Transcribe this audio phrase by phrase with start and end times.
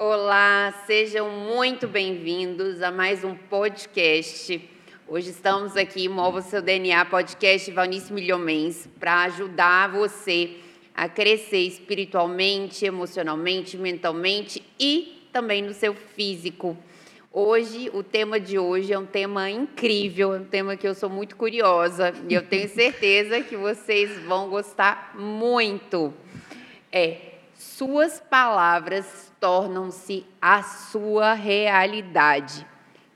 [0.00, 4.70] Olá, sejam muito bem-vindos a mais um podcast.
[5.08, 10.58] Hoje estamos aqui, Mova Seu DNA Podcast Valnice Milhomens, para ajudar você
[10.94, 16.78] a crescer espiritualmente, emocionalmente, mentalmente e também no seu físico.
[17.32, 21.10] Hoje, o tema de hoje é um tema incrível, é um tema que eu sou
[21.10, 26.14] muito curiosa e eu tenho certeza que vocês vão gostar muito.
[26.92, 27.27] É,
[27.58, 32.64] suas palavras tornam-se a sua realidade.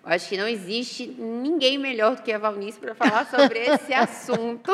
[0.05, 3.95] Eu acho que não existe ninguém melhor do que a Valnice para falar sobre esse
[3.95, 4.73] assunto.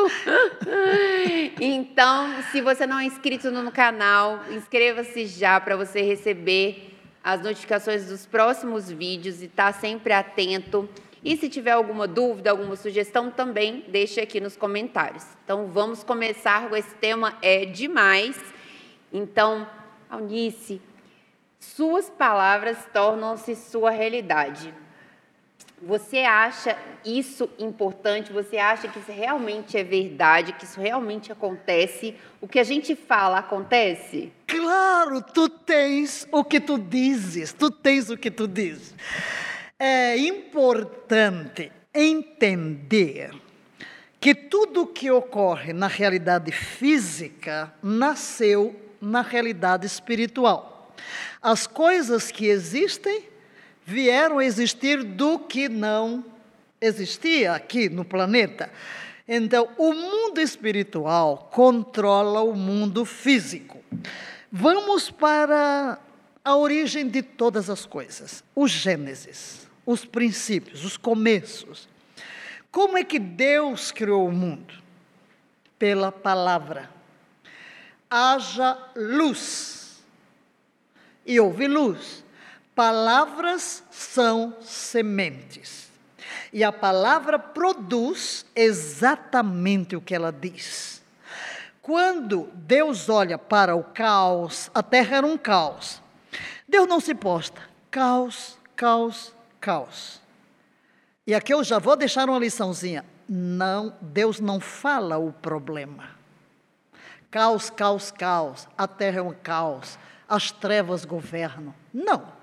[1.61, 8.07] Então, se você não é inscrito no canal, inscreva-se já para você receber as notificações
[8.07, 10.89] dos próximos vídeos e estar tá sempre atento.
[11.23, 15.27] E se tiver alguma dúvida, alguma sugestão, também deixe aqui nos comentários.
[15.45, 18.57] Então, vamos começar com esse tema, é demais.
[19.13, 19.67] Então,
[20.11, 20.81] Eunice,
[21.59, 24.73] suas palavras tornam-se sua realidade.
[25.81, 28.33] Você acha isso importante?
[28.33, 30.53] Você acha que isso realmente é verdade?
[30.53, 32.17] Que isso realmente acontece?
[32.41, 34.33] O que a gente fala acontece?
[34.47, 37.53] Claro, tu tens o que tu dizes.
[37.53, 38.93] Tu tens o que tu dizes.
[39.79, 43.31] É importante entender
[44.19, 50.95] que tudo o que ocorre na realidade física nasceu na realidade espiritual.
[51.41, 53.25] As coisas que existem
[53.85, 56.25] vieram a existir do que não
[56.81, 58.71] existia aqui no planeta.
[59.27, 63.79] Então, o mundo espiritual controla o mundo físico.
[64.51, 65.99] Vamos para
[66.45, 71.89] a origem de todas as coisas, o Gênesis, os princípios, os começos.
[72.71, 74.73] Como é que Deus criou o mundo?
[75.79, 76.89] Pela palavra.
[78.11, 80.03] Haja luz.
[81.27, 82.25] E houve luz.
[82.75, 85.91] Palavras são sementes.
[86.53, 91.03] E a palavra produz exatamente o que ela diz.
[91.83, 96.03] Quando Deus olha para o caos, a terra era um caos.
[96.69, 97.63] Deus não se posta.
[97.91, 100.21] Caos, caos, caos.
[101.27, 103.05] E aqui eu já vou deixar uma liçãozinha.
[103.29, 106.18] Não, Deus não fala o problema.
[107.31, 108.69] Caos, caos, caos.
[108.77, 109.99] A terra é um caos.
[110.29, 111.75] As trevas governam.
[111.93, 112.39] Não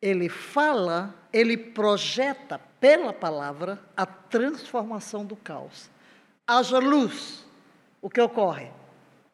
[0.00, 5.90] ele fala, ele projeta pela palavra a transformação do caos.
[6.46, 7.44] Haja luz.
[8.00, 8.70] O que ocorre?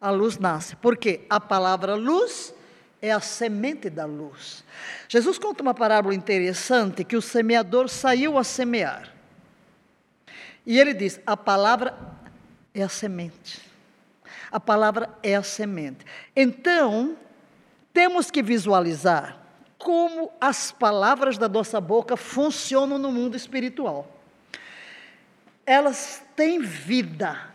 [0.01, 0.77] A luz nasce.
[0.77, 2.55] Porque a palavra luz
[3.01, 4.65] é a semente da luz.
[5.09, 9.13] Jesus conta uma parábola interessante que o semeador saiu a semear.
[10.65, 11.99] E ele diz: a palavra
[12.73, 13.72] é a semente.
[14.53, 16.05] A palavra é a semente.
[16.37, 17.17] Então,
[17.93, 19.39] temos que visualizar
[19.79, 24.21] como as palavras da nossa boca funcionam no mundo espiritual.
[25.65, 27.51] Elas têm vida.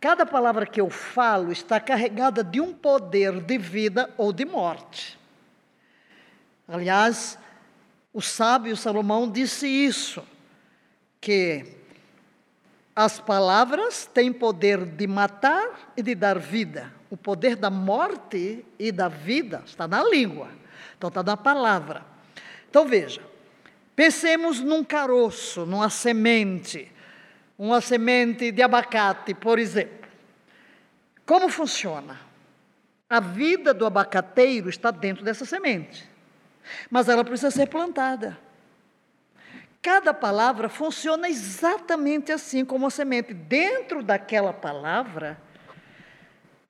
[0.00, 5.18] Cada palavra que eu falo está carregada de um poder de vida ou de morte.
[6.66, 7.38] Aliás,
[8.12, 10.22] o sábio Salomão disse isso,
[11.20, 11.77] que
[13.00, 16.92] as palavras têm poder de matar e de dar vida.
[17.08, 20.48] O poder da morte e da vida está na língua.
[20.96, 22.04] Então está na palavra.
[22.68, 23.22] Então veja,
[23.94, 26.90] pensemos num caroço, numa semente,
[27.56, 30.08] uma semente de abacate, por exemplo.
[31.24, 32.18] Como funciona?
[33.08, 36.04] A vida do abacateiro está dentro dessa semente,
[36.90, 38.36] mas ela precisa ser plantada.
[39.80, 43.32] Cada palavra funciona exatamente assim como a semente.
[43.32, 45.40] Dentro daquela palavra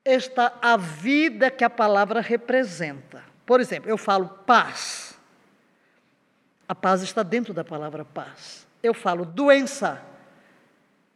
[0.04, 3.22] está a vida que a palavra representa.
[3.46, 5.18] Por exemplo, eu falo paz.
[6.68, 8.66] A paz está dentro da palavra paz.
[8.82, 10.02] Eu falo doença.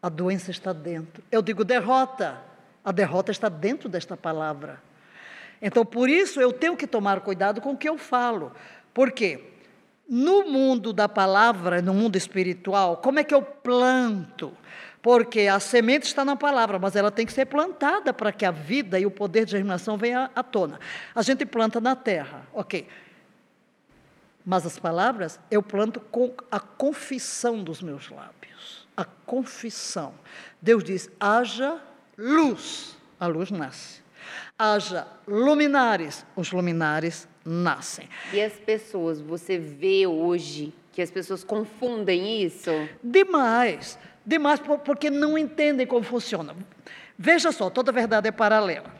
[0.00, 1.22] A doença está dentro.
[1.30, 2.41] Eu digo derrota.
[2.82, 4.82] A derrota está dentro desta palavra.
[5.60, 8.53] Então, por isso, eu tenho que tomar cuidado com o que eu falo.
[8.92, 9.52] Por quê?
[10.14, 14.53] No mundo da palavra, no mundo espiritual, como é que eu planto?
[15.00, 18.50] Porque a semente está na palavra, mas ela tem que ser plantada para que a
[18.50, 20.78] vida e o poder de germinação venha à tona.
[21.14, 22.86] A gente planta na terra, ok.
[24.44, 28.86] Mas as palavras eu planto com a confissão dos meus lábios.
[28.94, 30.12] A confissão.
[30.60, 31.80] Deus diz: haja
[32.18, 34.03] luz, a luz nasce.
[34.59, 38.09] Haja luminares, os luminares nascem.
[38.33, 42.71] E as pessoas, você vê hoje que as pessoas confundem isso?
[43.03, 46.54] Demais demais porque não entendem como funciona.
[47.18, 48.91] Veja só, toda verdade é paralela.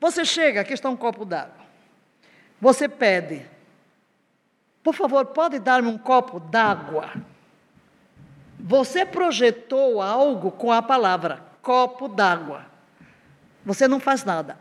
[0.00, 1.60] Você chega, aqui está um copo d'água.
[2.60, 3.46] Você pede,
[4.82, 7.12] por favor, pode dar-me um copo d'água?
[8.58, 12.66] Você projetou algo com a palavra copo d'água.
[13.64, 14.58] Você não faz nada.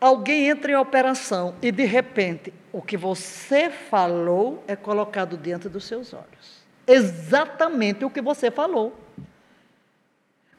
[0.00, 5.84] Alguém entra em operação e, de repente, o que você falou é colocado diante dos
[5.84, 6.62] seus olhos.
[6.86, 8.98] Exatamente o que você falou.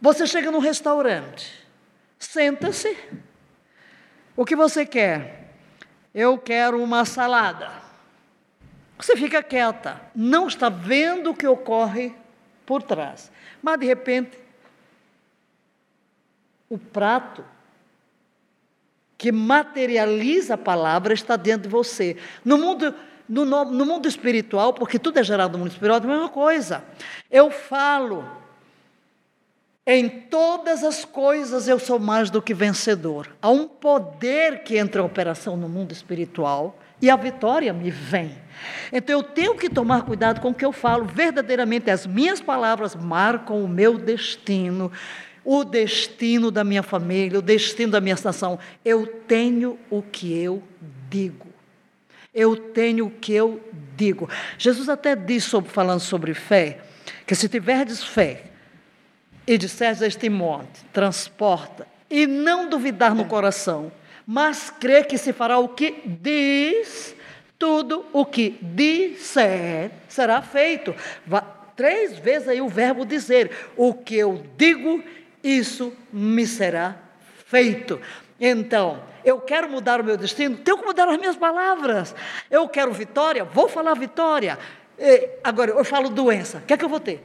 [0.02, 1.66] Você chega num restaurante,
[2.18, 2.98] senta-se.
[4.36, 5.54] O que você quer?
[6.14, 7.72] Eu quero uma salada.
[8.98, 12.14] Você fica quieta, não está vendo o que ocorre
[12.66, 13.32] por trás.
[13.62, 14.38] Mas, de repente,
[16.70, 17.44] o prato
[19.20, 22.16] que materializa a palavra está dentro de você.
[22.44, 22.96] No mundo,
[23.28, 26.86] no, no, mundo espiritual, porque tudo é gerado no mundo espiritual, é a mesma coisa.
[27.30, 28.26] Eu falo,
[29.86, 33.36] em todas as coisas eu sou mais do que vencedor.
[33.42, 38.38] Há um poder que entra em operação no mundo espiritual e a vitória me vem.
[38.90, 41.04] Então eu tenho que tomar cuidado com o que eu falo.
[41.04, 44.90] Verdadeiramente as minhas palavras marcam o meu destino
[45.44, 48.60] o destino da minha família, o destino da minha nação.
[48.84, 50.62] Eu tenho o que eu
[51.10, 51.48] digo.
[52.34, 53.62] Eu tenho o que eu
[53.96, 54.30] digo.
[54.58, 56.80] Jesus até diz, sobre, falando sobre fé,
[57.26, 58.44] que se tiverdes fé
[59.48, 63.92] e disseres a este monte, transporta, e não duvidar no coração,
[64.26, 67.16] mas crer que se fará o que diz,
[67.58, 70.96] tudo o que disser será feito.
[71.76, 75.04] três vezes aí o verbo dizer: o que eu digo
[75.44, 76.96] isso me será
[77.46, 78.00] feito.
[78.40, 82.16] Então, eu quero mudar o meu destino, tenho que mudar as minhas palavras.
[82.50, 84.58] Eu quero vitória, vou falar vitória.
[84.98, 87.24] E, agora, eu falo doença, o que é que eu vou ter?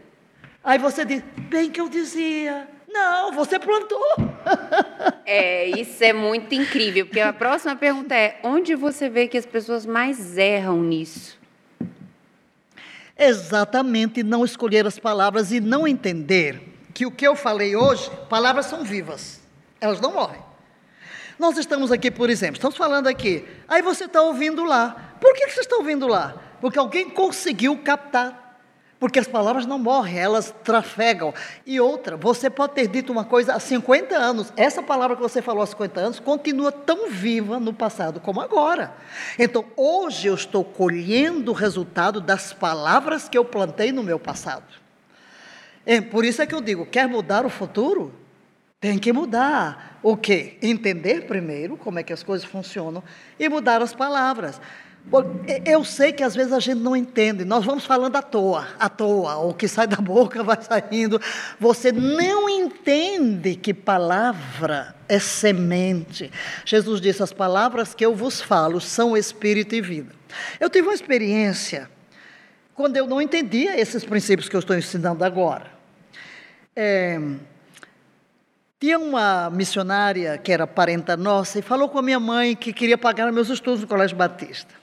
[0.62, 2.68] Aí você diz, bem que eu dizia.
[2.88, 4.00] Não, você plantou.
[5.26, 9.46] É, isso é muito incrível, porque a próxima pergunta é: onde você vê que as
[9.46, 11.40] pessoas mais erram nisso?
[13.18, 18.66] Exatamente, não escolher as palavras e não entender que o que eu falei hoje, palavras
[18.66, 19.40] são vivas,
[19.80, 20.40] elas não morrem.
[21.36, 25.16] Nós estamos aqui, por exemplo, estamos falando aqui, aí você está ouvindo lá.
[25.20, 26.34] Por que você está ouvindo lá?
[26.60, 28.44] Porque alguém conseguiu captar.
[29.00, 31.34] Porque as palavras não morrem, elas trafegam.
[31.66, 35.42] E outra, você pode ter dito uma coisa há 50 anos, essa palavra que você
[35.42, 38.94] falou há 50 anos continua tão viva no passado como agora.
[39.38, 44.83] Então, hoje eu estou colhendo o resultado das palavras que eu plantei no meu passado.
[45.86, 48.12] É, por isso é que eu digo, quer mudar o futuro?
[48.80, 49.98] Tem que mudar.
[50.02, 50.58] O quê?
[50.60, 53.02] Entender primeiro como é que as coisas funcionam
[53.38, 54.60] e mudar as palavras.
[55.66, 58.88] Eu sei que às vezes a gente não entende, nós vamos falando à toa, à
[58.88, 61.20] toa, o que sai da boca vai saindo.
[61.60, 66.30] Você não entende que palavra é semente.
[66.64, 70.14] Jesus disse: As palavras que eu vos falo são espírito e vida.
[70.58, 71.88] Eu tive uma experiência
[72.74, 75.73] quando eu não entendia esses princípios que eu estou ensinando agora.
[76.76, 77.20] É,
[78.80, 82.98] tinha uma missionária que era parenta nossa e falou com a minha mãe que queria
[82.98, 84.74] pagar meus estudos no Colégio Batista.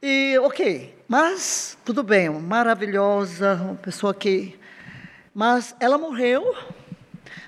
[0.00, 4.58] E, ok, mas tudo bem, maravilhosa, uma pessoa que.
[5.34, 6.56] Mas ela morreu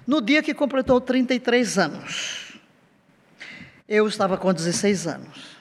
[0.06, 2.58] no dia que completou 33 anos.
[3.88, 5.56] Eu estava com 16 anos.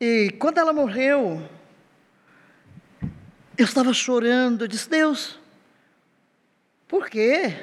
[0.00, 1.48] E quando ela morreu,
[3.56, 5.38] eu estava chorando, eu disse: Deus,
[6.92, 7.54] por quê?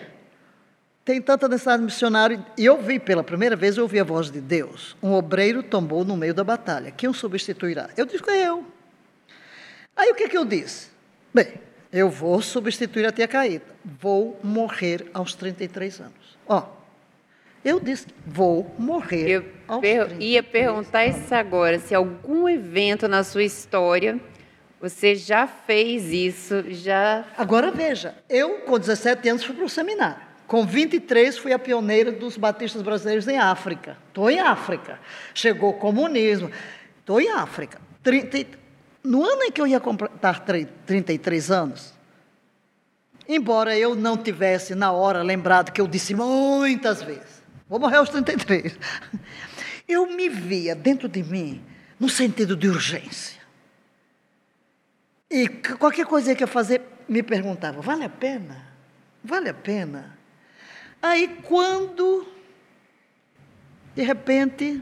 [1.06, 2.44] Tem tanta necessidade de missionário.
[2.58, 4.98] E eu vi, pela primeira vez, eu ouvi a voz de Deus.
[5.04, 6.90] Um obreiro tombou no meio da batalha.
[6.90, 7.92] Quem o substituirá?
[7.96, 8.66] Eu disse, é eu.
[9.96, 10.88] Aí o que, que eu disse?
[11.32, 11.54] Bem,
[11.94, 13.72] eu vou substituir a tia Caíta.
[13.86, 16.40] Vou morrer aos 33 anos.
[16.48, 16.68] Ó,
[17.64, 23.08] eu disse, vou morrer eu aos per 33 ia perguntar isso agora, se algum evento
[23.08, 24.20] na sua história
[24.82, 27.26] você já fez isso, já.
[27.38, 30.30] Agora veja, eu com 17 anos fui para o seminário.
[30.48, 33.98] Com 23 fui a pioneira dos batistas brasileiros em África.
[34.08, 35.00] Estou em África.
[35.34, 36.50] Chegou o comunismo.
[37.00, 37.80] Estou em África.
[38.02, 38.58] 30,
[39.04, 40.44] no ano em que eu ia completar
[40.86, 41.94] 33 anos,
[43.28, 48.10] embora eu não tivesse na hora lembrado que eu disse muitas vezes, vou morrer aos
[48.10, 48.78] 33,
[49.88, 51.62] eu me via dentro de mim
[52.00, 53.39] no sentido de urgência.
[55.30, 58.66] E qualquer coisa que eu fazer, me perguntava: vale a pena?
[59.24, 60.18] Vale a pena?
[61.02, 62.28] Aí, quando,
[63.96, 64.82] de repente,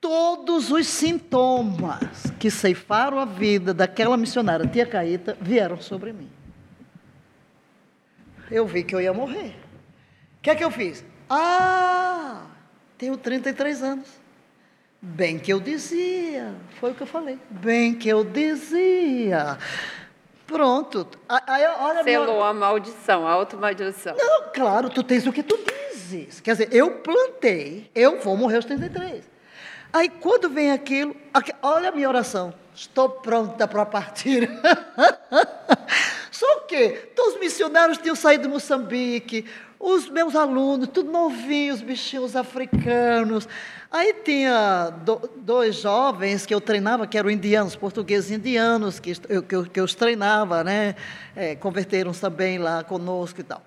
[0.00, 6.30] todos os sintomas que ceifaram a vida daquela missionária, tia Caíta, vieram sobre mim.
[8.50, 9.56] Eu vi que eu ia morrer.
[10.38, 11.02] O que é que eu fiz?
[11.28, 12.46] Ah,
[12.98, 14.08] tenho 33 anos.
[15.00, 16.23] Bem que eu dizia,
[16.80, 17.38] foi o que eu falei.
[17.50, 19.58] Bem que eu dizia.
[20.46, 21.08] Pronto.
[21.28, 22.48] Aí, olha Selou minha...
[22.48, 24.14] a maldição, a automaldição.
[24.16, 25.58] Não, claro, tu tens o que tu
[25.90, 26.40] dizes.
[26.40, 29.24] Quer dizer, eu plantei, eu vou morrer aos 33.
[29.92, 31.14] Aí quando vem aquilo,
[31.62, 32.52] olha a minha oração.
[32.74, 34.50] Estou pronta para partir.
[36.30, 39.46] Só que todos os missionários tinham saído de Moçambique,
[39.78, 43.48] os meus alunos, tudo novinhos, bichinhos africanos.
[43.94, 49.40] Aí tinha do, dois jovens que eu treinava, que eram indianos, portugueses indianos, que eu,
[49.40, 50.96] que eu, que eu os treinava, né?
[51.36, 53.62] É, converteram também lá conosco e tal.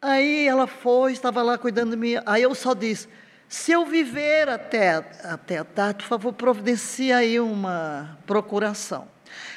[0.00, 2.14] Aí ela foi, estava lá cuidando de mim.
[2.26, 3.08] Aí eu só disse:
[3.48, 9.06] se eu viver até, até a tarde, por favor, providencie aí uma procuração.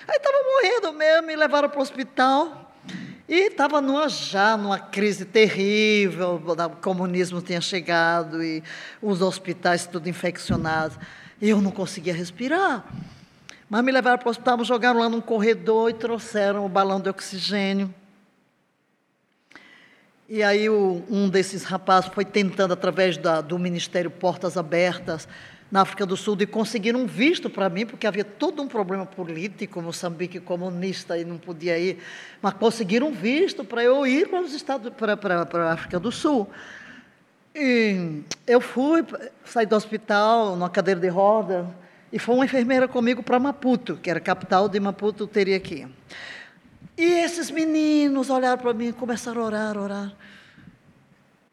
[0.08, 2.65] Aí estava morrendo mesmo, me levaram para o hospital.
[3.28, 8.64] E estava numa, já numa crise terrível, o comunismo tinha chegado e
[9.02, 10.98] os hospitais tudo infeccionados.
[11.42, 12.86] E eu não conseguia respirar.
[13.68, 17.10] Mas me levaram para o hospital, jogaram lá num corredor e trouxeram o balão de
[17.10, 17.94] oxigênio.
[20.30, 25.28] E aí o, um desses rapazes foi tentando, através da, do Ministério Portas Abertas,
[25.76, 29.06] na África do Sul, de conseguir um visto para mim, porque havia todo um problema
[29.06, 31.98] político, Moçambique comunista e não podia ir,
[32.42, 36.00] mas conseguiram um visto para eu ir para os Estados, para, para, para a África
[36.00, 36.50] do Sul.
[37.54, 39.04] E eu fui,
[39.44, 41.68] saí do hospital, numa cadeira de roda,
[42.10, 45.86] e foi uma enfermeira comigo para Maputo, que era a capital de Maputo, teria aqui.
[46.98, 50.14] E esses meninos olharam para mim e começaram a orar, orar.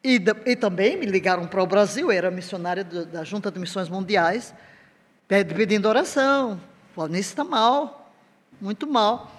[0.05, 3.61] E, e também me ligaram para o Brasil, eu era missionária do, da Junta de
[3.61, 4.53] Missões Mundiais,
[5.29, 6.61] pedindo oração.
[6.95, 8.13] Falando, isso está mal,
[8.61, 9.31] muito mal.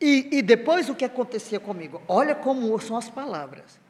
[0.00, 2.00] E, e depois o que acontecia comigo?
[2.06, 3.80] Olha como são as palavras.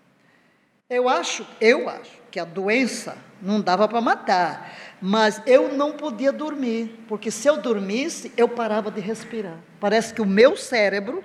[0.88, 6.32] Eu acho, eu acho que a doença não dava para matar, mas eu não podia
[6.32, 9.58] dormir, porque se eu dormisse, eu parava de respirar.
[9.80, 11.24] Parece que o meu cérebro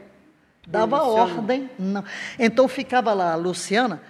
[0.65, 1.69] dava ordem.
[1.77, 2.03] Não.
[2.38, 4.01] Então ficava lá a Luciana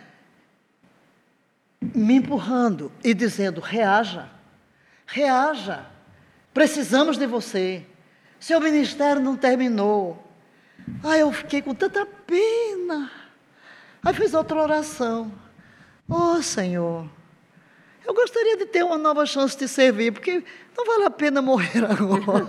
[1.98, 4.30] me empurrando e dizendo: reaja,
[5.06, 5.86] reaja,
[6.54, 7.86] precisamos de você.
[8.40, 10.24] Seu ministério não terminou.
[11.04, 13.12] Aí eu fiquei com tanta pena.
[14.04, 15.32] Aí fiz outra oração.
[16.08, 17.10] Oh, Senhor,
[18.06, 20.44] eu gostaria de ter uma nova chance de servir, porque
[20.78, 22.48] não vale a pena morrer agora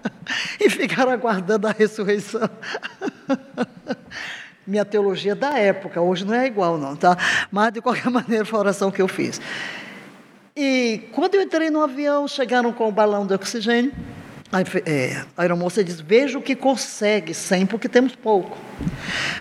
[0.58, 2.48] e ficar aguardando a ressurreição.
[4.68, 7.16] Minha teologia da época, hoje não é igual, não, tá?
[7.50, 9.40] Mas, de qualquer maneira, foi a oração que eu fiz.
[10.54, 13.90] E quando eu entrei no avião, chegaram com o balão de oxigênio.
[14.52, 18.58] A, é, a aeromoça diz: Veja o que consegue sem, porque temos pouco.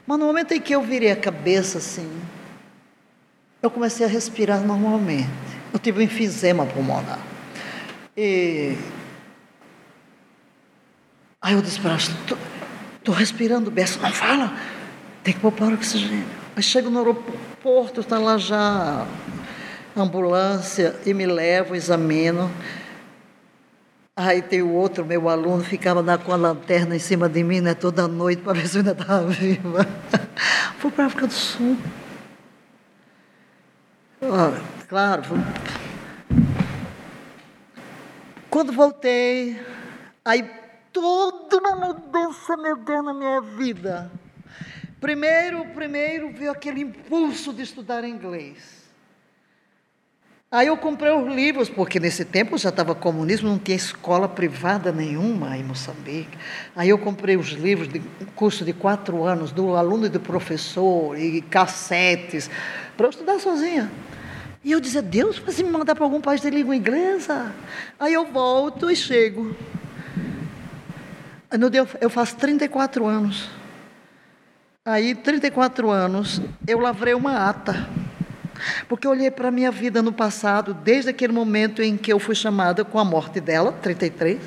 [0.05, 2.09] Mas no momento em que eu virei a cabeça assim,
[3.61, 5.27] eu comecei a respirar normalmente.
[5.73, 7.19] Eu tive um enfisema pulmonar.
[8.15, 8.77] E
[11.41, 14.53] aí eu disse para ela, estou respirando bem, não fala,
[15.27, 16.25] tem que poupar oxigênio.
[16.55, 19.05] Aí chego no aeroporto, está lá já
[19.93, 22.49] a ambulância e me levo, examino.
[24.15, 27.59] Aí tem o outro, meu aluno, ficava lá com a lanterna em cima de mim,
[27.59, 29.85] né, toda noite, para ver se eu ainda estava viva.
[30.79, 31.77] Fui para a África do Sul.
[34.87, 35.25] Claro.
[38.49, 39.61] Quando voltei,
[40.23, 40.49] aí
[40.93, 44.09] toda uma mudança me deu na minha vida.
[44.99, 48.87] Primeiro, primeiro veio aquele impulso de estudar inglês.
[50.49, 54.93] Aí eu comprei os livros, porque nesse tempo já estava comunismo, não tinha escola privada
[54.93, 56.37] nenhuma em Moçambique.
[56.73, 57.99] Aí eu comprei os livros de
[58.33, 62.49] curso de quatro anos, do aluno e do professor, e cassetes,
[62.95, 63.91] para eu estudar sozinha.
[64.63, 67.53] E eu dizia, Deus, vai me mandar para algum país de língua inglesa?
[67.99, 69.53] Aí eu volto e chego.
[71.51, 73.49] No eu faço 34 anos.
[74.87, 77.89] Aí, 34 anos, eu lavrei uma ata.
[78.87, 82.17] Porque eu olhei para a minha vida no passado, desde aquele momento em que eu
[82.17, 84.39] fui chamada com a morte dela, 33,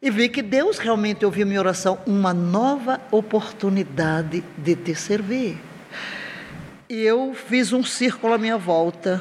[0.00, 5.58] e vi que Deus realmente ouviu minha oração, uma nova oportunidade de te servir.
[6.88, 9.20] E eu fiz um círculo à minha volta.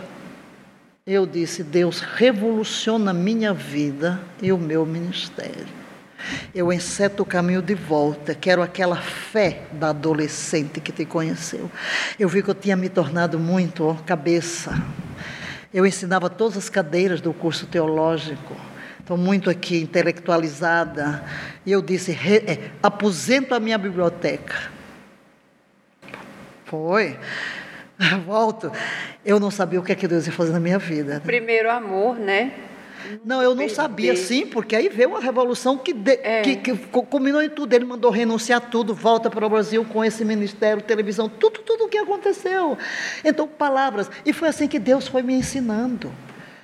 [1.07, 5.80] Eu disse: Deus revoluciona a minha vida e o meu ministério.
[6.53, 8.35] Eu enceto o caminho de volta.
[8.35, 11.69] Quero aquela fé da adolescente que te conheceu.
[12.19, 14.71] Eu vi que eu tinha me tornado muito ó, cabeça.
[15.73, 18.55] Eu ensinava todas as cadeiras do curso teológico.
[18.99, 21.23] Estou muito aqui intelectualizada.
[21.65, 24.55] E eu disse: é, aposento a minha biblioteca.
[26.65, 27.17] Foi.
[28.25, 28.71] volto,
[29.25, 31.15] eu não sabia o que é que Deus ia fazer na minha vida.
[31.15, 31.21] Né?
[31.23, 32.53] Primeiro amor, né?
[33.23, 36.41] Não, eu não sabia, sim, porque aí veio uma revolução que, de, é.
[36.41, 37.73] que, que culminou em tudo.
[37.73, 41.89] Ele mandou renunciar tudo, volta para o Brasil com esse ministério, televisão, tudo, tudo o
[41.89, 42.77] que aconteceu.
[43.23, 44.09] Então, palavras.
[44.25, 46.11] E foi assim que Deus foi me ensinando.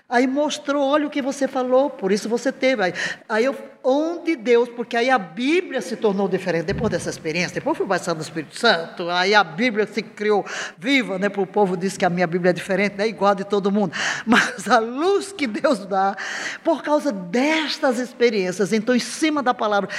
[0.10, 2.82] Aí mostrou, olha o que você falou, por isso você teve.
[2.82, 2.94] Aí,
[3.28, 7.56] aí eu, onde Deus, porque aí a Bíblia se tornou diferente depois dessa experiência.
[7.56, 10.46] Depois fui batizado no Espírito Santo, aí a Bíblia se criou
[10.78, 11.28] viva, né?
[11.28, 13.44] Para o povo diz que a minha Bíblia é diferente, é né, igual a de
[13.44, 13.92] todo mundo.
[14.26, 16.16] Mas a luz que Deus dá,
[16.64, 19.90] por causa destas experiências, então em cima da palavra,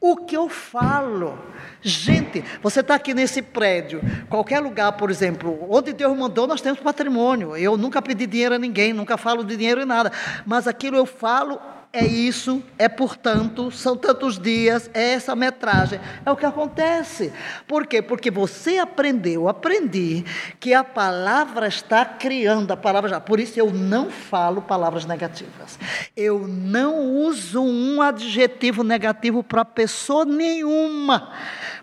[0.00, 1.38] o que eu falo.
[1.82, 6.78] Gente, você está aqui nesse prédio, qualquer lugar, por exemplo, onde Deus mandou, nós temos
[6.78, 7.56] patrimônio.
[7.56, 10.12] Eu nunca pedi dinheiro a ninguém, nunca falo de dinheiro em nada.
[10.46, 11.60] Mas aquilo eu falo
[11.92, 16.00] é isso, é portanto, são tantos dias, é essa metragem.
[16.24, 17.30] É o que acontece.
[17.68, 18.00] Por quê?
[18.00, 20.24] Porque você aprendeu, aprendi
[20.58, 23.20] que a palavra está criando a palavra já.
[23.20, 25.78] Por isso eu não falo palavras negativas.
[26.16, 31.30] Eu não uso um adjetivo negativo para pessoa nenhuma,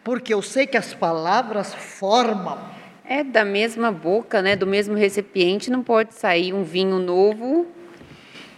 [0.03, 2.57] porque eu sei que as palavras formam.
[3.05, 4.55] É da mesma boca, né?
[4.55, 7.67] Do mesmo recipiente, não pode sair um vinho novo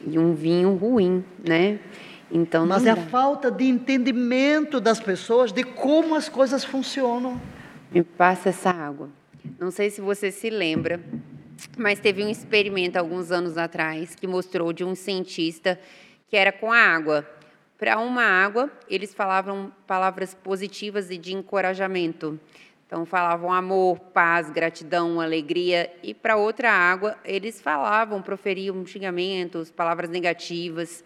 [0.05, 1.79] e um vinho ruim, né?
[2.31, 7.39] Então Mas é a falta de entendimento das pessoas de como as coisas funcionam.
[7.91, 9.09] Me passa essa água.
[9.59, 11.01] Não sei se você se lembra,
[11.77, 15.79] mas teve um experimento alguns anos atrás que mostrou de um cientista
[16.29, 17.27] que era com a água.
[17.77, 22.39] Para uma água, eles falavam palavras positivas e de encorajamento.
[22.91, 30.09] Então falavam amor, paz, gratidão, alegria, e para outra água eles falavam, proferiam xingamentos, palavras
[30.09, 31.01] negativas.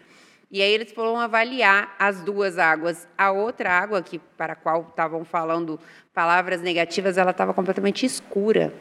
[0.50, 3.08] E aí eles foram avaliar as duas águas.
[3.16, 5.80] A outra água que para a qual estavam falando
[6.12, 8.74] palavras negativas, ela estava completamente escura.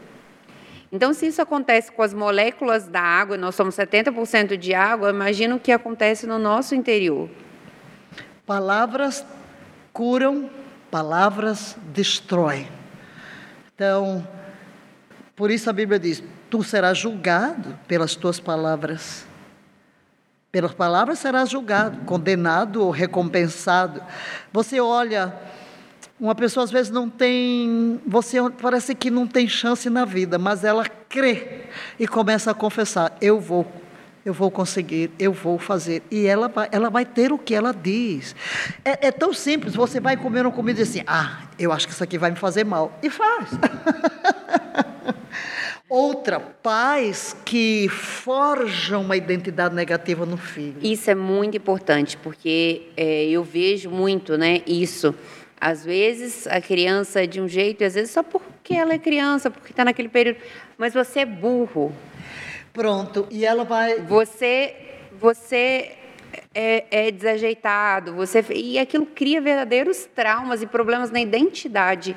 [0.90, 5.54] Então, se isso acontece com as moléculas da água, nós somos 70% de água, imagina
[5.54, 7.28] o que acontece no nosso interior.
[8.46, 9.26] Palavras
[9.92, 10.48] curam,
[10.90, 12.66] palavras destroem.
[13.74, 14.26] Então,
[15.34, 19.26] por isso a Bíblia diz: Tu serás julgado pelas tuas palavras.
[20.52, 24.00] Pelas palavras serás julgado, condenado ou recompensado.
[24.52, 25.34] Você olha,
[26.20, 30.62] uma pessoa às vezes não tem, você parece que não tem chance na vida, mas
[30.62, 31.64] ela crê
[31.98, 33.66] e começa a confessar: Eu vou
[34.24, 36.02] eu vou conseguir, eu vou fazer.
[36.10, 38.34] E ela vai, ela vai ter o que ela diz.
[38.84, 42.02] É, é tão simples, você vai comer uma comida assim, ah, eu acho que isso
[42.02, 42.98] aqui vai me fazer mal.
[43.02, 43.50] E faz.
[45.88, 50.76] Outra, pais que forjam uma identidade negativa no filho.
[50.82, 55.14] Isso é muito importante, porque é, eu vejo muito né, isso.
[55.60, 59.50] Às vezes a criança é de um jeito, às vezes só porque ela é criança,
[59.50, 60.38] porque está naquele período.
[60.76, 61.94] Mas você é burro.
[62.74, 64.00] Pronto, e ela vai.
[64.00, 64.74] Você,
[65.20, 65.92] você
[66.52, 72.16] é, é, desajeitado, você e aquilo cria verdadeiros traumas e problemas na identidade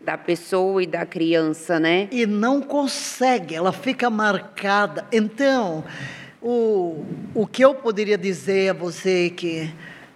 [0.00, 2.08] da pessoa e da criança, né?
[2.10, 5.06] E não consegue, ela fica marcada.
[5.12, 5.84] Então,
[6.40, 9.70] o, o que eu poderia dizer a você que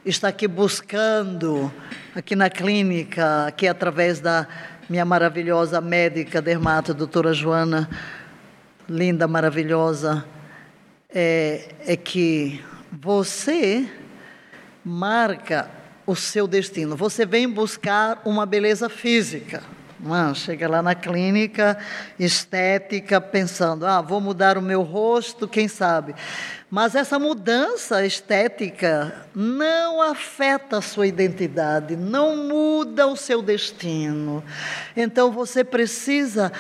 [0.07, 1.71] está aqui buscando,
[2.15, 4.49] aqui na clínica, aqui através da
[4.89, 7.91] minha maravilhosa médica dermato, doutora Joana,
[8.89, 10.25] linda, maravilhosa,
[11.09, 13.89] é, é que você
[14.85, 15.69] marca
[16.07, 16.97] o seu destino.
[16.97, 19.63] Você vem buscar uma beleza física.
[19.99, 21.79] Não, chega lá na clínica
[22.19, 26.15] estética pensando, ah, vou mudar o meu rosto, quem sabe.
[26.71, 34.45] Mas essa mudança estética não afeta a sua identidade, não muda o seu destino.
[34.95, 36.53] Então você precisa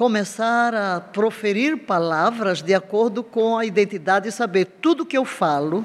[0.00, 5.84] começar a proferir palavras de acordo com a identidade e saber tudo que eu falo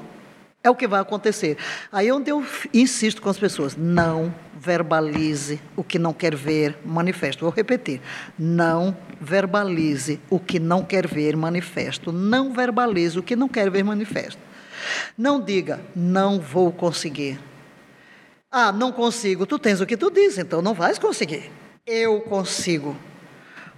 [0.64, 1.58] é o que vai acontecer.
[1.92, 6.78] Aí é onde eu insisto com as pessoas, não verbalize o que não quer ver
[6.82, 7.44] manifesto.
[7.44, 8.00] Vou repetir,
[8.38, 12.10] não verbalize o que não quer ver manifesto.
[12.10, 14.40] Não verbalize o que não quer ver manifesto.
[15.18, 17.38] Não diga, não vou conseguir.
[18.50, 19.44] Ah, não consigo.
[19.44, 21.52] Tu tens o que tu diz, então não vais conseguir.
[21.86, 22.96] Eu consigo.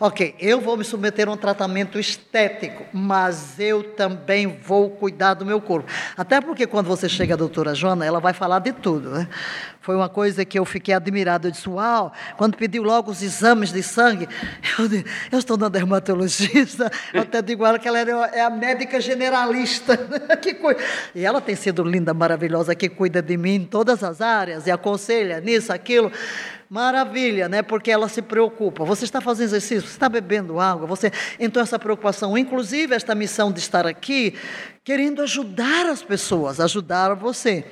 [0.01, 5.45] Ok, eu vou me submeter a um tratamento estético, mas eu também vou cuidar do
[5.45, 5.91] meu corpo.
[6.17, 9.11] Até porque quando você chega a doutora Joana, ela vai falar de tudo.
[9.11, 9.29] Né?
[9.81, 11.49] Foi uma coisa que eu fiquei admirado.
[11.49, 14.29] Eu disse, uau, quando pediu logo os exames de sangue,
[14.79, 19.01] eu, disse, eu estou na dermatologista, eu até digo ela que ela é a médica
[19.01, 19.97] generalista.
[20.41, 20.79] que coisa.
[21.13, 24.71] E ela tem sido linda, maravilhosa, que cuida de mim em todas as áreas, e
[24.71, 26.13] aconselha nisso, aquilo.
[26.71, 27.63] Maravilha, né?
[27.63, 28.85] Porque ela se preocupa.
[28.85, 31.11] Você está fazendo exercício, você está bebendo água, você.
[31.41, 34.35] Então, essa preocupação, inclusive esta missão de estar aqui,
[34.85, 37.65] querendo ajudar as pessoas, ajudar você.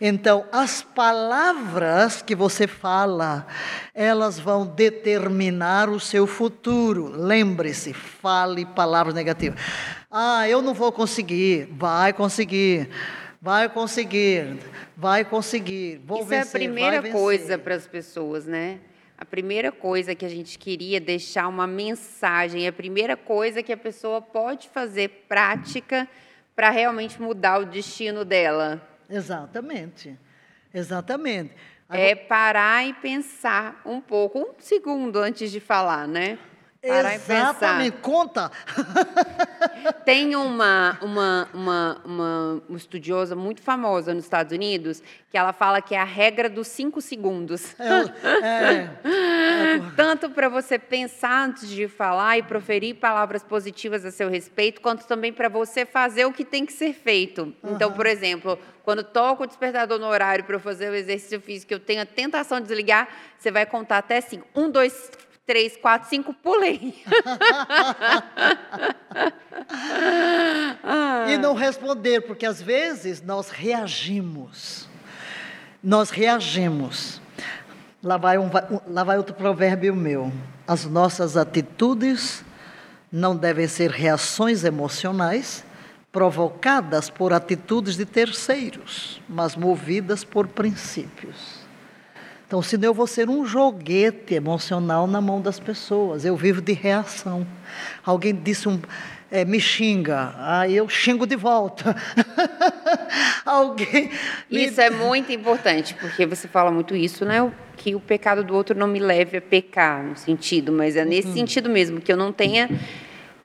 [0.00, 3.48] Então, as palavras que você fala,
[3.92, 7.12] elas vão determinar o seu futuro.
[7.16, 9.58] Lembre-se, fale palavras negativas.
[10.08, 11.68] Ah, eu não vou conseguir.
[11.72, 12.88] Vai conseguir.
[13.40, 14.58] Vai conseguir,
[14.96, 16.00] vai conseguir.
[16.04, 18.80] Vou Isso vencer, é a primeira coisa para as pessoas, né?
[19.18, 23.76] A primeira coisa que a gente queria deixar uma mensagem, a primeira coisa que a
[23.76, 26.08] pessoa pode fazer prática
[26.54, 28.80] para realmente mudar o destino dela.
[29.08, 30.18] Exatamente,
[30.72, 31.52] exatamente.
[31.88, 36.38] é parar e pensar um pouco, um segundo antes de falar, né?
[36.86, 38.50] Parar Exatamente, conta.
[40.04, 45.94] Tem uma, uma, uma, uma, estudiosa muito famosa nos Estados Unidos que ela fala que
[45.94, 47.74] é a regra dos cinco segundos.
[47.78, 49.82] É, é, é.
[49.94, 55.06] Tanto para você pensar antes de falar e proferir palavras positivas a seu respeito, quanto
[55.06, 57.54] também para você fazer o que tem que ser feito.
[57.62, 57.74] Uhum.
[57.74, 61.74] Então, por exemplo, quando toca o despertador no horário para eu fazer o exercício físico,
[61.74, 64.46] eu tenho a tentação de desligar, você vai contar até cinco.
[64.54, 65.10] Um, dois,
[65.46, 67.04] três, quatro, cinco, pulei.
[71.32, 74.88] e não responder, porque às vezes nós reagimos.
[75.82, 77.20] Nós reagimos.
[78.02, 78.50] Lá vai, um,
[78.88, 80.32] lá vai outro provérbio meu.
[80.66, 82.44] As nossas atitudes
[83.10, 85.64] não devem ser reações emocionais
[86.10, 91.65] provocadas por atitudes de terceiros, mas movidas por princípios.
[92.46, 96.24] Então, senão eu vou ser um joguete emocional na mão das pessoas.
[96.24, 97.44] Eu vivo de reação.
[98.04, 98.80] Alguém disse um,
[99.30, 101.96] é, me xinga, aí eu xingo de volta.
[103.44, 104.10] Alguém.
[104.48, 104.64] Me...
[104.64, 107.52] Isso é muito importante, porque você fala muito isso, né?
[107.76, 111.28] Que o pecado do outro não me leve a pecar, no sentido, mas é nesse
[111.28, 111.34] uhum.
[111.34, 112.70] sentido mesmo, que eu não tenha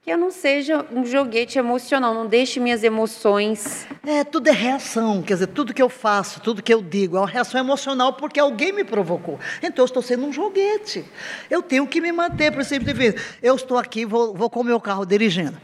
[0.03, 3.85] que eu não seja um joguete emocional, não deixe minhas emoções.
[4.03, 7.19] É, tudo é reação, quer dizer, tudo que eu faço, tudo que eu digo é
[7.19, 9.39] uma reação emocional porque alguém me provocou.
[9.61, 11.05] Então eu estou sendo um joguete.
[11.51, 12.89] Eu tenho que me manter, por exemplo,
[13.43, 15.61] eu estou aqui, vou, vou com o meu carro dirigindo.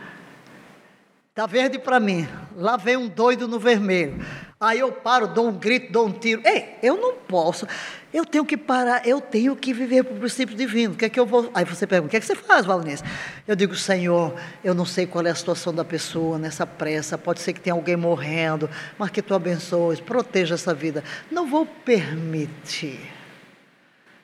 [1.32, 4.24] Está verde para mim, lá vem um doido no vermelho.
[4.60, 6.42] Aí eu paro, dou um grito, dou um tiro.
[6.44, 7.68] Ei, eu não posso.
[8.12, 10.96] Eu tenho que parar, eu tenho que viver por princípio divino.
[10.96, 11.52] O que é que eu vou.
[11.54, 13.04] Aí você pergunta, o que é que você faz, Valnice?
[13.48, 17.40] Eu digo, Senhor, eu não sei qual é a situação da pessoa nessa pressa, pode
[17.40, 18.68] ser que tenha alguém morrendo,
[18.98, 21.04] mas que tu abençoes, proteja essa vida.
[21.30, 23.00] Não vou permitir.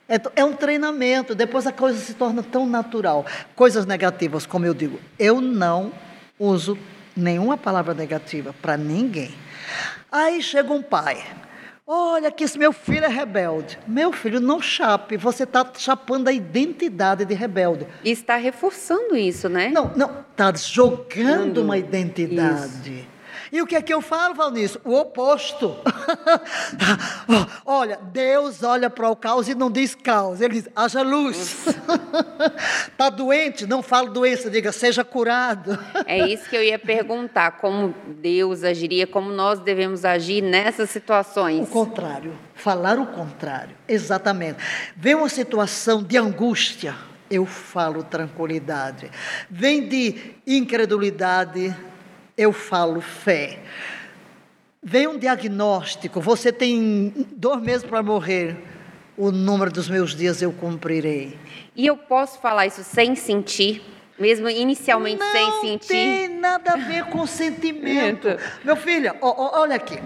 [0.09, 3.23] É, é um treinamento, depois a coisa se torna tão natural.
[3.55, 5.91] Coisas negativas, como eu digo, eu não
[6.39, 6.75] uso
[7.15, 9.33] nenhuma palavra negativa para ninguém.
[10.13, 11.25] Aí chega um pai.
[11.87, 13.79] Olha que esse meu filho é rebelde.
[13.87, 15.17] Meu filho, não chape.
[15.17, 17.87] Você está chapando a identidade de rebelde.
[18.03, 19.69] E está reforçando isso, né?
[19.69, 20.23] Não, não.
[20.29, 22.91] Está jogando uma identidade.
[22.91, 23.12] Isso.
[23.53, 24.79] E o que é que eu falo, Valnice?
[24.83, 25.77] O oposto.
[27.63, 31.67] olha, Deus olha para o caos e não diz caos, ele diz, haja luz.
[32.87, 33.67] Está doente?
[33.67, 35.77] Não fala doença, diga, seja curado.
[36.07, 41.61] é isso que eu ia perguntar, como Deus agiria, como nós devemos agir nessas situações.
[41.61, 44.57] O contrário, falar o contrário, exatamente.
[44.95, 46.95] Vem uma situação de angústia,
[47.29, 49.11] eu falo tranquilidade.
[49.47, 51.75] Vem de incredulidade,
[52.37, 53.59] eu falo fé.
[54.81, 58.57] Vem um diagnóstico, você tem dois meses para morrer,
[59.17, 61.37] o número dos meus dias eu cumprirei.
[61.75, 63.81] E eu posso falar isso sem sentir?
[64.19, 65.93] Mesmo inicialmente não sem sentir?
[65.93, 68.27] Não tem nada a ver com sentimento.
[68.63, 69.99] Meu filho, ó, ó, olha aqui.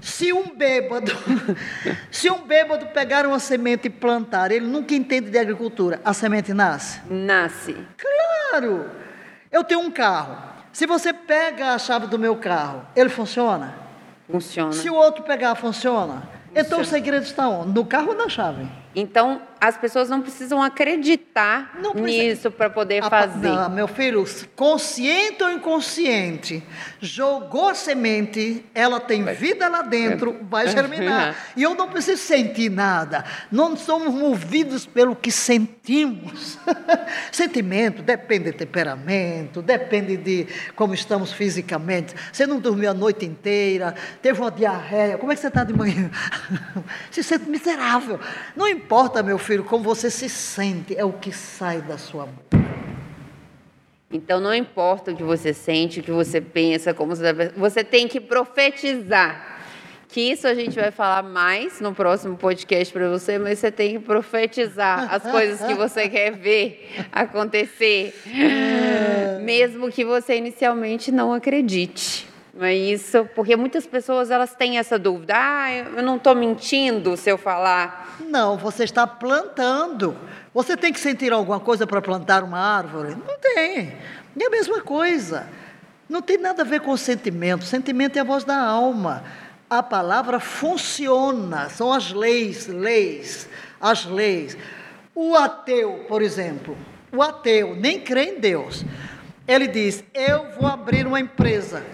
[0.00, 1.10] Se um bêbado,
[2.10, 6.52] se um bêbado pegar uma semente e plantar, ele nunca entende de agricultura, a semente
[6.52, 7.00] nasce?
[7.10, 7.76] Nasce.
[7.96, 8.88] Claro.
[9.50, 10.57] Eu tenho um carro.
[10.78, 13.74] Se você pega a chave do meu carro, ele funciona?
[14.30, 14.72] Funciona.
[14.72, 16.22] Se o outro pegar, funciona?
[16.22, 16.30] funciona.
[16.54, 17.72] Então o segredo está onde?
[17.72, 18.64] No carro ou na chave?
[18.94, 23.48] Então, as pessoas não precisam acreditar não nisso para poder a, fazer.
[23.48, 24.24] Não, meu filho,
[24.54, 26.62] consciente ou inconsciente,
[27.00, 31.36] jogou a semente, ela tem vida lá dentro, vai germinar.
[31.56, 33.24] e eu não preciso sentir nada.
[33.50, 36.58] Não somos movidos pelo que sentimos.
[37.32, 40.46] Sentimento depende de temperamento, depende de
[40.76, 42.14] como estamos fisicamente.
[42.32, 45.72] Você não dormiu a noite inteira, teve uma diarreia, como é que você está de
[45.72, 46.10] manhã?
[47.10, 48.20] Se sente miserável.
[48.56, 48.87] Não importa,
[49.24, 52.58] meu filho, como você se sente, é o que sai da sua boca.
[54.10, 58.08] Então não importa o que você sente, o que você pensa, como você, você tem
[58.08, 59.58] que profetizar.
[60.08, 63.98] Que isso a gente vai falar mais no próximo podcast para você, mas você tem
[63.98, 69.38] que profetizar as coisas que você quer ver acontecer, é.
[69.42, 72.26] mesmo que você inicialmente não acredite.
[72.60, 75.34] É isso, porque muitas pessoas elas têm essa dúvida.
[75.36, 78.16] Ah, eu não estou mentindo se eu falar.
[78.20, 80.16] Não, você está plantando.
[80.52, 83.10] Você tem que sentir alguma coisa para plantar uma árvore?
[83.10, 83.94] Não tem.
[84.40, 85.48] É a mesma coisa.
[86.08, 87.64] Não tem nada a ver com sentimento.
[87.64, 89.22] Sentimento é a voz da alma.
[89.70, 93.48] A palavra funciona, são as leis, leis,
[93.80, 94.56] as leis.
[95.14, 96.76] O ateu, por exemplo,
[97.12, 98.84] o ateu nem crê em Deus.
[99.46, 101.84] Ele diz: Eu vou abrir uma empresa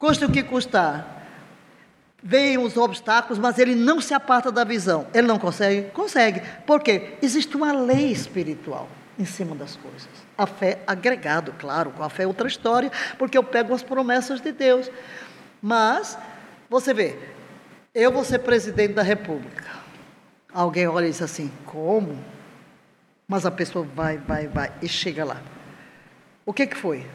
[0.00, 1.18] custe o que custar.
[2.22, 5.06] Vêm os obstáculos, mas ele não se aparta da visão.
[5.14, 5.90] Ele não consegue?
[5.90, 6.42] Consegue.
[6.66, 7.16] Por quê?
[7.22, 10.08] Existe uma lei espiritual em cima das coisas.
[10.36, 14.40] A fé agregado, claro, com a fé é outra história, porque eu pego as promessas
[14.40, 14.90] de Deus.
[15.62, 16.18] Mas,
[16.68, 17.16] você vê,
[17.94, 19.64] eu vou ser presidente da República.
[20.52, 22.18] Alguém olha e diz assim: como?
[23.28, 25.40] Mas a pessoa vai, vai, vai e chega lá.
[26.44, 27.06] O que, que foi?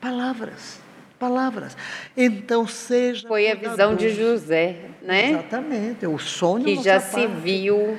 [0.00, 0.80] Palavras
[1.20, 1.76] palavras.
[2.16, 3.28] Então seja.
[3.28, 5.32] Foi a visão de José, né?
[5.32, 6.06] Exatamente.
[6.06, 7.98] O sonho que já se, se viu.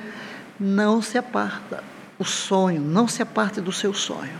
[0.58, 1.82] Não se aparta.
[2.18, 4.38] O sonho, não se aparte do seu sonho.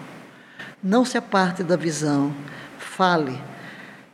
[0.83, 2.35] Não se aparte da visão.
[2.77, 3.39] Fale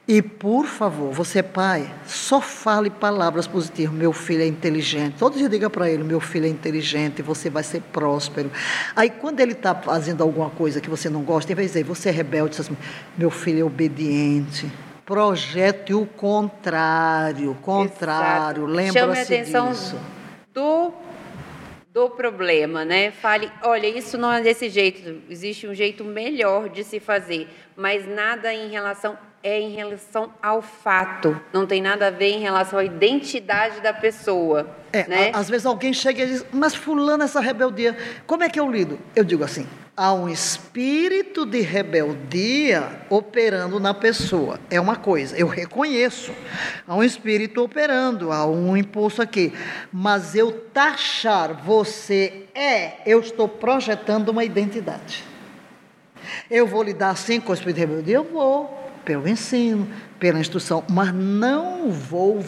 [0.08, 3.94] e, por favor, você pai, só fale palavras positivas.
[3.94, 5.16] Meu filho é inteligente.
[5.18, 8.50] Todo dia diga para ele: meu filho é inteligente, você vai ser próspero.
[8.96, 11.84] Aí, quando ele está fazendo alguma coisa que você não gosta, em vez de dizer,
[11.84, 12.74] você é rebelde, assim,
[13.18, 14.72] meu filho é obediente.
[15.04, 18.64] Projete o contrário, contrário.
[18.64, 19.94] Lembra-se disso.
[20.54, 20.90] do
[21.92, 23.10] do problema, né?
[23.10, 28.06] Fale, olha, isso não é desse jeito, existe um jeito melhor de se fazer, mas
[28.06, 32.78] nada em relação é em relação ao fato, não tem nada a ver em relação
[32.78, 34.68] à identidade da pessoa.
[34.92, 35.30] É, né?
[35.32, 37.96] a, às vezes alguém chega e diz, mas fulano essa rebeldia,
[38.26, 38.98] como é que eu lido?
[39.14, 44.60] Eu digo assim, há um espírito de rebeldia operando na pessoa.
[44.70, 46.32] É uma coisa, eu reconheço.
[46.86, 49.52] Há um espírito operando, há um impulso aqui.
[49.92, 55.24] Mas eu taxar você é, eu estou projetando uma identidade.
[56.50, 58.16] Eu vou lidar assim com o espírito de rebeldia?
[58.16, 62.44] Eu vou pelo ensino, pela instrução, mas não vou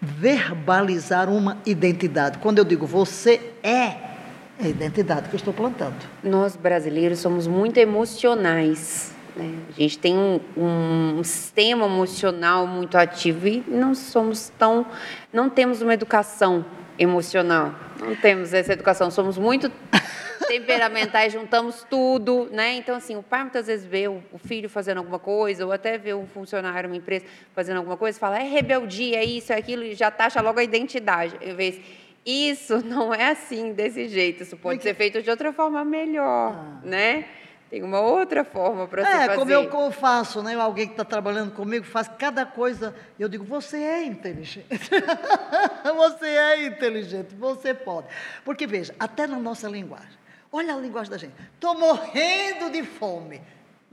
[0.00, 2.38] verbalizar uma identidade.
[2.38, 4.12] Quando eu digo você é,
[4.58, 5.96] é a identidade que eu estou plantando.
[6.22, 9.12] Nós brasileiros somos muito emocionais.
[9.36, 9.54] Né?
[9.68, 14.84] A gente tem um, um, sistema emocional muito ativo e não somos tão,
[15.32, 16.64] não temos uma educação
[16.98, 17.74] emocional.
[18.02, 19.10] Não temos essa educação.
[19.10, 19.70] Somos muito
[20.48, 22.74] temperamentais, juntamos tudo, né?
[22.74, 26.12] Então, assim, o pai muitas vezes vê o filho fazendo alguma coisa, ou até vê
[26.12, 29.94] um funcionário, uma empresa fazendo alguma coisa, fala, é rebeldia, é isso, é aquilo, e
[29.94, 31.36] já taxa logo a identidade.
[31.40, 31.80] Em vez,
[32.24, 36.80] isso não é assim, desse jeito, isso pode ser feito de outra forma melhor, ah.
[36.84, 37.24] né?
[37.72, 39.54] Tem uma outra forma para é, se fazer.
[39.54, 40.54] É, como eu faço, né?
[40.56, 42.94] Alguém que está trabalhando comigo faz cada coisa.
[43.18, 44.66] Eu digo, você é inteligente.
[45.96, 48.08] você é inteligente, você pode.
[48.44, 50.18] Porque, veja, até na nossa linguagem.
[50.52, 51.32] Olha a linguagem da gente.
[51.54, 53.40] Estou morrendo de fome.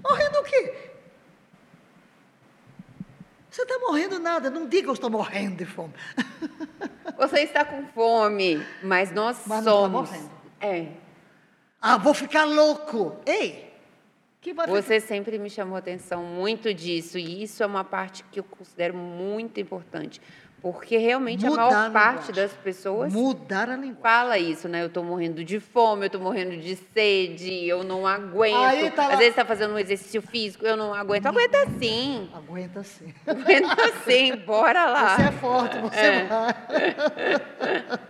[0.03, 0.73] Morrendo o quê?
[3.49, 4.49] Você está morrendo nada.
[4.49, 5.93] Não diga eu estou morrendo de fome.
[7.17, 9.91] Você está com fome, mas nós mas tá somos.
[9.91, 10.31] Não está morrendo.
[10.59, 10.91] É.
[11.81, 13.15] Ah, vou ficar louco.
[13.25, 13.68] Ei!
[14.67, 18.95] Você sempre me chamou atenção muito disso, e isso é uma parte que eu considero
[18.95, 20.21] muito importante.
[20.61, 24.01] Porque realmente Mudar a maior parte das pessoas Mudar a linguagem.
[24.01, 24.81] fala isso, né?
[24.81, 28.93] Eu estou morrendo de fome, eu estou morrendo de sede, eu não aguento.
[28.93, 31.27] Tá Às vezes está fazendo um exercício físico, eu não aguento.
[31.27, 32.29] Aguenta sim.
[32.35, 33.13] Aguenta sim.
[33.25, 35.15] Aguenta sim, bora lá.
[35.15, 36.25] Você é forte, você é.
[36.25, 37.99] vai.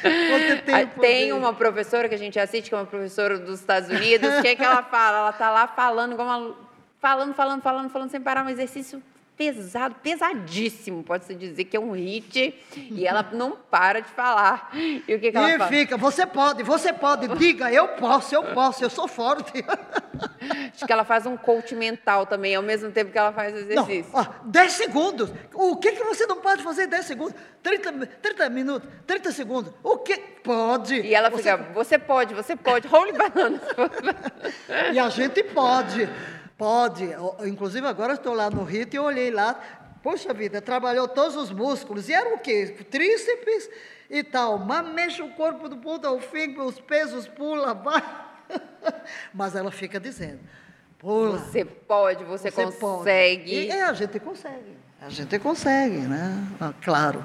[0.00, 3.88] Você tem, tem uma professora que a gente assiste, que é uma professora dos Estados
[3.90, 5.18] Unidos, o que, é que ela fala?
[5.18, 6.54] Ela está lá falando, uma,
[7.00, 9.02] falando, falando, falando, falando, sem parar, um exercício
[9.36, 14.70] pesado, pesadíssimo, pode-se dizer que é um hit, e ela não para de falar.
[14.74, 15.70] E o que, que ela e fala?
[15.70, 19.52] fica, você pode, você pode, diga, eu posso, eu posso, eu sou forte.
[20.72, 23.58] Acho que ela faz um coach mental também, ao mesmo tempo que ela faz o
[23.58, 24.12] exercício.
[24.12, 25.32] Não, ó, 10 segundos.
[25.52, 27.34] O que, que você não pode fazer em 10 segundos?
[27.62, 29.72] 30, 30 minutos, 30 segundos.
[29.82, 30.16] O que?
[30.44, 31.00] Pode.
[31.00, 33.60] E ela fica, você pode, você pode, holy banana.
[34.92, 36.08] e a gente pode.
[36.56, 37.08] Pode.
[37.46, 39.60] Inclusive, agora estou lá no Rito e olhei lá.
[40.02, 42.08] Poxa vida, trabalhou todos os músculos.
[42.08, 42.76] E era o quê?
[42.90, 43.70] Tríceps
[44.10, 44.58] e tal.
[44.58, 48.02] Mas mexe o corpo do ponto ao fim, os pesos pula, vai.
[49.32, 50.40] Mas ela fica dizendo:
[50.98, 51.38] Pula.
[51.38, 52.80] Você pode, você, Você consegue.
[52.80, 53.54] pode.
[53.54, 54.83] E, é, a gente consegue.
[55.06, 56.42] A gente consegue, né?
[56.58, 57.22] Ah, claro.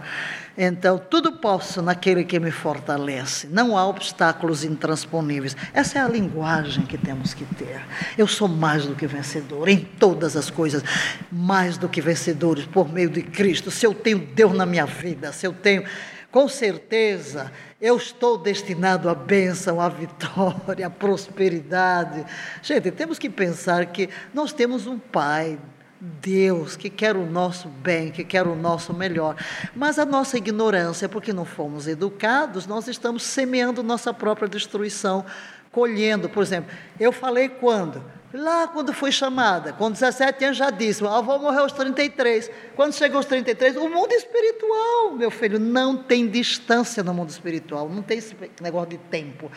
[0.58, 3.48] Então, tudo posso naquele que me fortalece.
[3.48, 5.56] Não há obstáculos intransponíveis.
[5.74, 7.82] Essa é a linguagem que temos que ter.
[8.18, 10.84] Eu sou mais do que vencedor em todas as coisas,
[11.32, 13.72] mais do que vencedores por meio de Cristo.
[13.72, 15.86] Se eu tenho Deus na minha vida, se eu tenho,
[16.30, 22.26] com certeza, eu estou destinado à bênção, à vitória, à prosperidade.
[22.62, 25.58] Gente, temos que pensar que nós temos um Pai
[26.00, 29.36] Deus que quer o nosso bem, que quer o nosso melhor.
[29.76, 35.26] Mas a nossa ignorância, porque não fomos educados, nós estamos semeando nossa própria destruição,
[35.72, 36.30] colhendo.
[36.30, 38.02] Por exemplo, eu falei quando?
[38.32, 42.50] Lá quando fui chamada, com 17 anos já disse, vou morrer aos 33.
[42.76, 47.90] Quando chegou aos 33, o mundo espiritual, meu filho, não tem distância no mundo espiritual,
[47.90, 49.52] não tem esse negócio de tempo.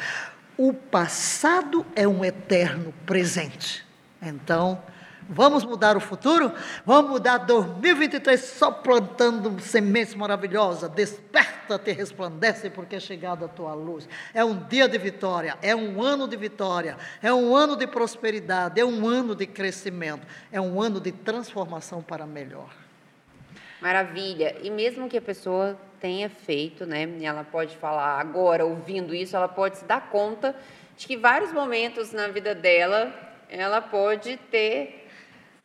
[0.57, 3.87] O passado é um eterno presente.
[4.23, 4.83] Então,
[5.29, 6.53] Vamos mudar o futuro?
[6.85, 10.91] Vamos mudar 2023 só plantando sementes maravilhosas.
[10.91, 14.09] Desperta-te, resplandece, porque é chegada a tua luz.
[14.35, 18.81] É um dia de vitória, é um ano de vitória, é um ano de prosperidade,
[18.81, 22.71] é um ano de crescimento, é um ano de transformação para melhor.
[23.81, 24.57] Maravilha.
[24.63, 27.09] E mesmo que a pessoa tenha feito, né?
[27.23, 30.55] Ela pode falar agora, ouvindo isso, ela pode se dar conta
[30.97, 33.13] de que vários momentos na vida dela
[33.49, 35.02] ela pode ter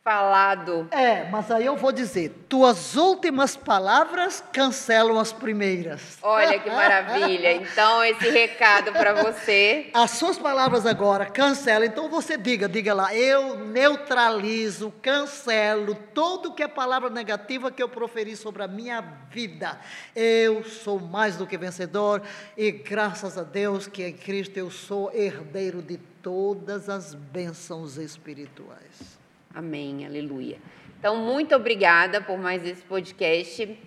[0.08, 0.88] falado.
[0.90, 6.16] É, mas aí eu vou dizer: tuas últimas palavras cancelam as primeiras.
[6.22, 7.58] Olha que maravilha.
[7.58, 9.90] Então, esse recado para você.
[9.92, 11.86] As suas palavras agora cancelam.
[11.86, 17.88] Então, você diga, diga lá: eu neutralizo, cancelo tudo que é palavra negativa que eu
[17.88, 19.78] proferi sobre a minha vida.
[20.14, 22.22] Eu sou mais do que vencedor
[22.56, 29.17] e graças a Deus que em Cristo eu sou herdeiro de todas as bênçãos espirituais.
[29.54, 30.58] Amém, aleluia.
[30.98, 33.78] Então, muito obrigada por mais esse podcast.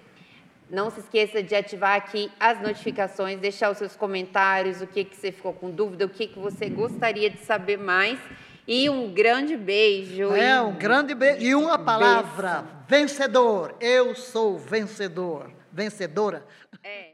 [0.69, 5.15] Não se esqueça de ativar aqui as notificações, deixar os seus comentários, o que, que
[5.15, 8.17] você ficou com dúvida, o que, que você gostaria de saber mais.
[8.65, 10.33] E um grande beijo.
[10.33, 11.45] É, um grande beijo.
[11.45, 13.75] E uma palavra: vencedor.
[13.81, 15.51] Eu sou vencedor.
[15.73, 16.45] Vencedora.
[16.83, 17.10] É.